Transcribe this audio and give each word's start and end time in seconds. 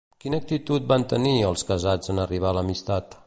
Quina 0.23 0.37
actitud 0.43 0.87
van 0.93 1.05
tenir, 1.11 1.35
els 1.51 1.67
casats, 1.73 2.13
en 2.15 2.25
arribar 2.25 2.57
l'amistat? 2.59 3.19